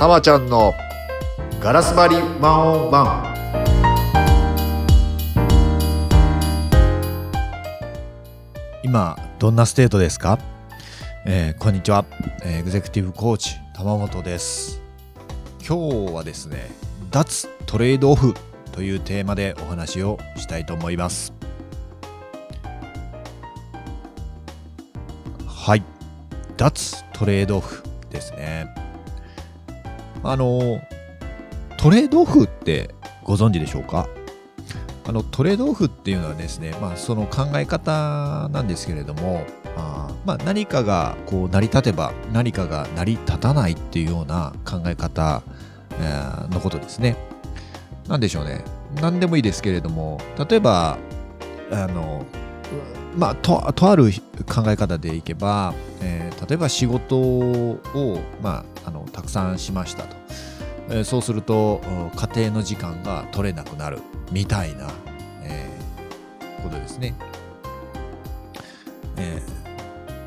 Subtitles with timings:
[0.00, 0.72] たまちゃんの
[1.60, 3.30] ガラス張りワンオンワン。
[8.82, 10.38] 今どんなステートですか、
[11.26, 12.06] えーこんにちは、
[12.42, 14.80] えーエグゼクティブコーチ玉本です。
[15.58, 16.70] 今日はですね
[17.10, 18.32] 脱トレードオフ
[18.72, 21.34] というテーマでお話をしたいと思います。
[25.46, 25.82] はい。
[26.56, 28.79] 脱トレードオフですね。
[30.22, 30.80] あの
[31.76, 34.08] トレードオフってご存知でしょうか？
[35.06, 39.44] あのトレードオフっていうのはですね、まあ、その考え方なんですけれども、
[39.76, 45.42] あまあ、何かがこう成り立てば何かが成り立たないっていうような考え方、
[45.92, 47.16] えーのことですね。
[48.06, 48.62] なんでしょうね。
[49.00, 50.98] 何でもいいですけれども、例えば、
[51.72, 52.24] あの、
[53.16, 54.12] まあ、ととある
[54.46, 57.78] 考え方でいけば、えー例えば仕事を、
[58.42, 60.16] まあ、のたくさんしましたと。
[60.90, 61.80] えーそうすると
[62.16, 64.00] 家庭の時間が取れなくなる
[64.32, 64.90] みたいな、
[65.42, 67.14] えーことですね。
[69.16, 69.60] えー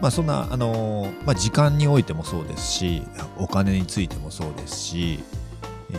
[0.02, 3.04] まあそんな、あのーまあ、時間においてもそうですし
[3.38, 5.24] お金についてもそうですし、
[5.92, 5.96] え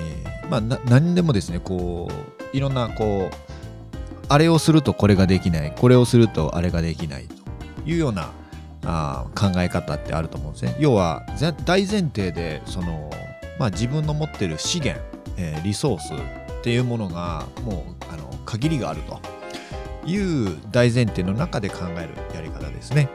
[0.47, 2.11] ーまあ、な何でもですねこ
[2.53, 3.37] ういろんなこう
[4.29, 7.35] あれをするとこれができないこれをするとあれができないと
[7.89, 8.31] いうような
[8.85, 10.77] あ考え方ってあると思うんですね。
[10.79, 11.25] 要は
[11.65, 13.11] 大前提でその、
[13.59, 15.03] まあ、自分の持ってる資源、
[15.37, 19.21] えーリソースっていうものがもうあの限りがあると
[20.07, 23.09] いう大前提の中で考えるやり方ですね。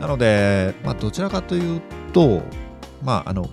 [0.00, 2.42] なので、まあ、どちらかというと、
[3.02, 3.48] まああの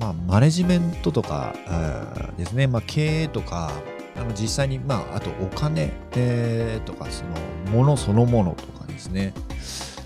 [0.00, 3.70] まあ、マネジメントとか、えーですね、まあ、経営とか
[4.16, 9.32] あの実際に、まあ、あとお金、えーとかそのものそのものとかですね、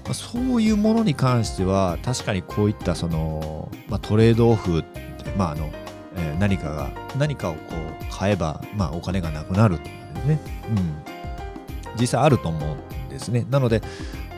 [0.08, 5.70] まあ、そういうものに関しては確かにこういったその、まあ、トレードオフって、まああの
[6.16, 13.44] えー何かが何かをこう買えば、まあ、お金がなくなるとかですね、うん、実際あると思うんですね。
[13.50, 13.82] なので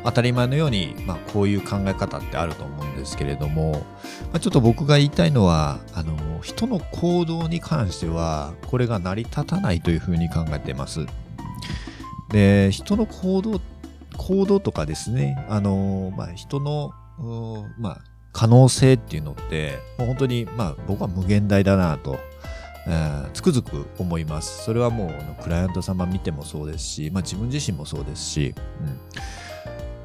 [0.03, 11.07] 当たり前のように、まあ、こういう考え方ってあると思うんですけれども、まあ、ちょっと僕が言いたいのはあの人の行動に関してはこれが成り立たないというふうに考えています。
[12.31, 13.61] で人の行動
[14.31, 16.93] 行動とかですねあの、まあ、人の、
[17.79, 18.01] まあ、
[18.33, 22.19] 可能性っていうのってもう本当に、まあ、僕は無限大だなと。
[22.87, 24.65] えーつくづく思います。
[24.65, 28.55] それはもうクライアント様見てもそうですし、まあ、自分自身もそうですし、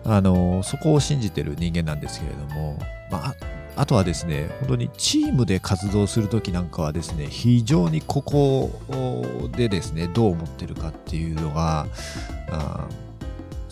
[0.05, 2.77] うん、あのそこを信じてる人間なんですけれども、
[3.09, 3.35] まあ、
[3.77, 8.71] あとはですね本当にチームで活動する時なんかはですね非常にここ
[9.55, 11.87] でですねどう思ってるかっていうのが
[12.49, 12.87] あ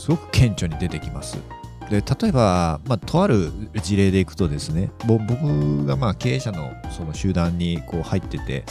[0.04, 1.38] すごく顕著に出てきます。
[1.90, 8.66] で例えば、まあ、とある事例でいくとですねぼ僕がまあ経営者のその集団にこう入ってて、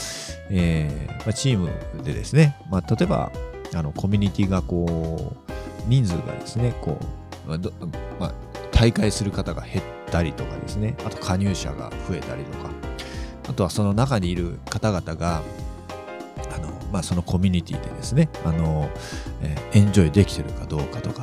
[0.51, 1.71] えーまあ、チーム
[2.03, 3.31] でですね、まあ、例えば
[3.73, 5.51] あのコミュニティがこう
[5.87, 6.99] 人数がですねこ
[7.47, 7.57] うまあ
[8.19, 8.33] まあ、
[8.71, 12.69] 大会する方が減ったりとかですねあと加入者が増えたりとか
[13.49, 15.41] あとはその中にいる方々が、
[16.93, 18.89] まあ、そのコミュニティでですねあの、
[19.41, 21.21] えーエンジョイできてるかどうかとか、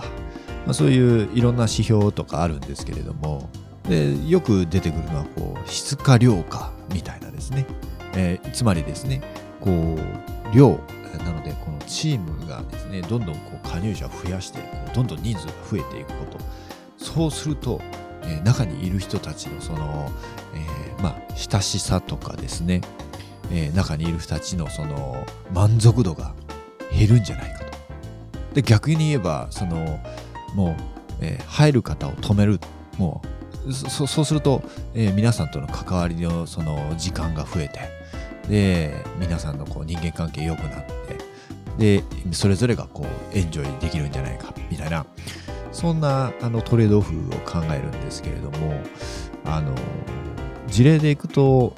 [0.67, 3.49] まあ、そういういろんな指標とかあるんですけれども
[3.89, 7.65] でよく出てくるのはこう質か量かみたいなですね、
[8.15, 9.23] えーつまりですね
[9.61, 10.81] こう量
[11.25, 16.39] なのでこのチームがですねどんどんこう加入者を増やしてこうどんどん人数が増えていくこと。
[16.99, 17.81] そうすると、
[18.25, 20.11] えー中にいる人たちのその、
[20.55, 22.83] えーまあ、親しさとかですね、
[23.51, 26.35] えー中にいる人たちのその満足度が
[26.97, 27.79] 減るんじゃないかと。
[28.55, 30.01] で逆に言えばその
[30.55, 30.83] もう、
[31.21, 32.61] えー入る方を止める
[32.99, 33.23] も
[33.67, 34.63] うそうすると、
[34.95, 37.81] えー皆さんとの関わりのその時間が増えて
[38.49, 40.85] で皆さんのこう人間関係良くなっ
[41.79, 45.07] てでそれぞれがこうエンジョイできるんじゃないかみたいな
[45.73, 48.81] そんなあのトレードオフを考えるんですけれども
[49.45, 49.73] あの
[50.67, 51.75] 事例でいくと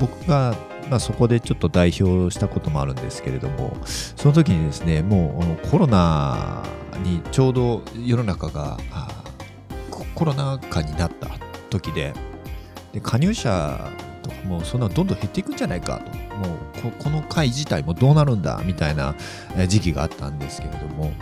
[0.00, 0.56] 僕が、
[0.90, 6.62] まあ、そこでちょっと代表したこともあるんですけれどもその時にですねもうコロナ
[7.02, 8.78] にちょうど世の中が
[10.14, 11.28] コロナ禍になった
[11.70, 12.12] 時で
[12.92, 13.90] で加入者
[14.22, 16.28] とかもそんなどんどん減っていくんじゃないかと。
[16.38, 19.14] もうこの会自体もどうなるんだみたいな
[19.66, 21.12] 時期があったんですけれども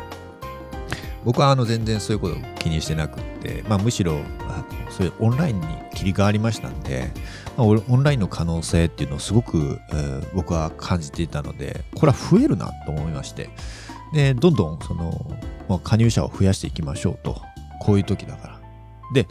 [1.26, 4.12] 僕はあの全然そういうことを気にしてなくって、まあ、むしろ
[4.49, 7.11] あのそういうオンラインに切り替わりましたんで、
[7.56, 13.50] まあオンラインの可能性っていうのをすごく、えー僕は感じていたのでこれは増えるなと思いまして
[14.12, 15.31] でどんどんその、
[15.69, 17.40] まあ、加入者を増やしていきましょうと
[17.81, 18.61] こういう時だから。
[19.12, 19.26] で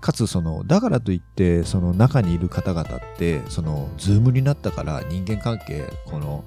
[0.00, 6.44] かつそのだからといってその中にいる方々ってそのズームになったから人間関係この、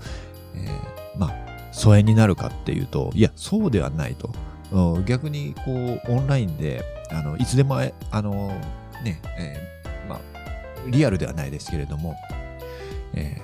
[0.56, 1.34] えー、まあ
[1.72, 4.32] 疎遠になるかっていうといやそうではないと。
[5.06, 7.78] 逆にこうオンラインであのいつでも
[8.12, 8.48] あの
[9.04, 10.20] ね、えー、まあ
[10.88, 12.16] リアルではないですけれども、
[13.14, 13.44] えー、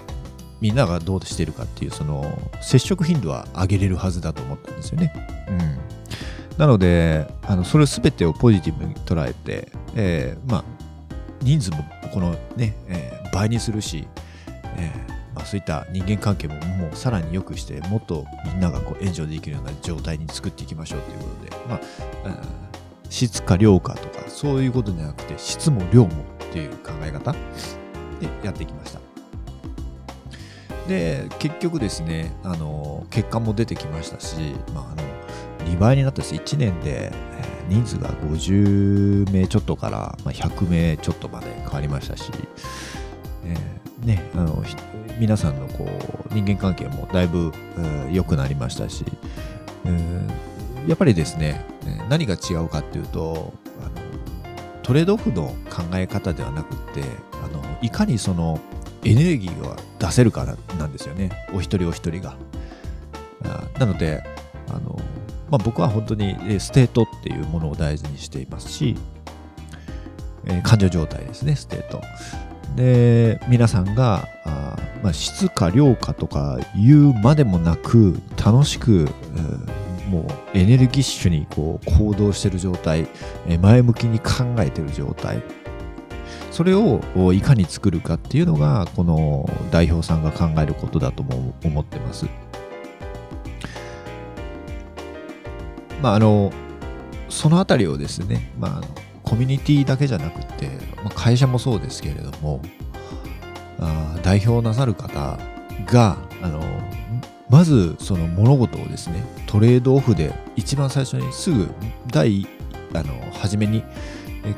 [0.60, 2.26] みんながどうしてるかっていうその
[2.62, 5.14] 接触頻度は上げれるはずだと思ったんですよね。
[5.50, 5.80] うん
[6.60, 10.64] なので、あのそれ全てをポジティブに捉えて、えー、まあ、
[11.42, 11.78] 人数も
[12.14, 14.06] このね、えー、倍にするし、
[14.76, 21.80] えーまあ、そういった人間関係ももうさらに良くして、もっとみんながこう援助できるような状態に作っていきましょうということで、まあ、
[23.10, 26.10] 質か量かとか、そういうことじゃなくて、質も量も
[26.44, 27.38] っていう考え方で
[28.44, 29.00] やってきました。
[30.90, 34.36] で、結局ですね、あの、結果も出てきましたし、
[34.74, 35.10] まあ、あの、
[35.70, 37.12] 2倍になったし1年で
[37.70, 42.32] 人数が50名ちょっとから100名ちょっとまで変わりましたし、
[43.46, 43.79] えー、
[44.10, 44.64] ね、あの
[45.20, 45.86] 皆さんのこ
[46.32, 47.52] う人間関係もだいぶ
[48.12, 49.06] 良くなりましたし、
[49.86, 50.22] え、
[50.88, 51.64] やっぱりですね
[52.10, 53.92] 何が違うかっていうとあの
[54.82, 57.04] トレードオフの考え方ではなくって
[57.44, 58.60] あのいかにその
[59.06, 60.46] エネルギーを出せるか
[60.80, 62.36] なんですよねお一人お一人が。
[63.78, 64.24] なので
[64.70, 65.00] あの
[65.50, 68.96] まあ、僕は本当にステートっていうものを大事にしていますし、
[70.46, 72.02] えー、感情状態ですね、ステート。
[72.76, 79.10] で、皆さんが、あまあ、質か量かとか言うまでもなく、楽しく、
[80.10, 83.08] もうエネルギッシュにこう行動してる状態、
[83.48, 85.42] え前向きに考えてる状態、
[86.52, 87.02] それを
[87.34, 92.26] いかに作るかっていうのが、この代表さんが考えることだとも思ってます。
[96.02, 96.52] まあ、あの
[97.30, 100.68] そのあたりをですね、まあ、コミュニティだけじゃなくて、
[101.04, 102.62] まあ、会社もそうですけれども
[103.80, 105.38] あ代表なさる方
[105.86, 106.62] があの
[107.48, 111.70] まずその物事をですねトレードオフで一番最初にすぐ
[112.08, 112.48] 第
[112.94, 113.84] あの初めに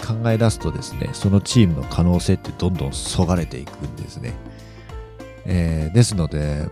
[0.06, 4.34] 考え出すとですねそのチームの可能性ってどんどんそがれていくんですね、
[5.46, 6.68] えー、ですので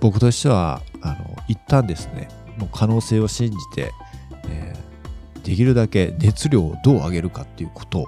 [0.00, 3.92] 僕としてはあの一旦ですねもう可能性を信じて、
[5.42, 8.06] できるだけ熱量をどう上げるかっていうこと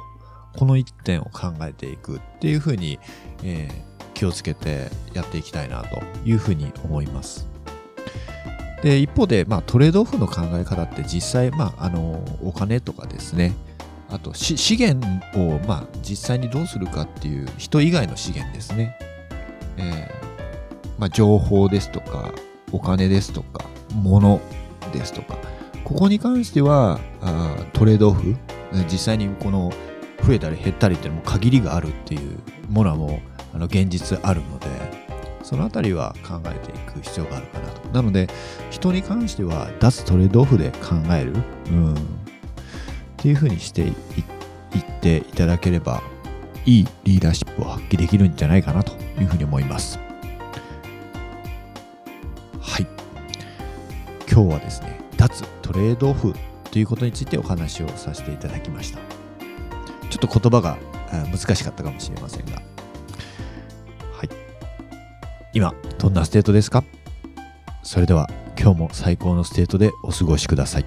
[0.56, 2.98] この一点を考えていくっていうふうに、
[3.42, 7.48] えー、気をつけてやっていきたいなというふうに思います。
[8.82, 13.54] で一方で、まあ、トレードオフの考え方って実際、まあ、あのお金とかですね
[14.10, 15.06] あと資源
[15.38, 18.96] を、まあ、実際にどうするかっていう人以外の資源ですね、
[19.78, 22.32] えーまあ、情報ですとか
[22.72, 23.64] お金ですとか
[23.94, 24.40] 物
[24.92, 25.38] ですとか
[25.84, 28.36] ここに関してはあトレードオフ
[28.90, 29.70] 実際にこの
[30.26, 32.38] 増えたり減ったりっていうのも限りがあるっていう
[32.70, 33.20] ものはも
[33.52, 34.66] うあの現実あるので
[35.42, 37.88] そのあたりは考えていく必要があるかなと。
[37.90, 38.28] なので
[38.70, 41.34] 人に関しては脱トレードオフで考える、
[41.70, 41.96] うん、っ
[43.18, 43.94] ていうふうにしていっ
[45.02, 46.02] ていただければ
[46.64, 49.98] いいリーダーシップを発揮できるんじゃないかなというふうに思います。
[52.58, 52.86] はい。
[54.26, 56.34] 今日はですね脱トレードオフ
[56.70, 58.98] ということについてお話をさせていただきました。
[60.10, 60.76] ちょっと言葉が
[61.32, 62.56] 難しかったかもしれませんが。
[62.56, 62.60] は
[64.24, 64.28] い。
[65.54, 66.84] 今どんなステートですか？
[67.82, 68.28] それでは
[68.60, 70.84] 今日も最高のステートでお過ごしください。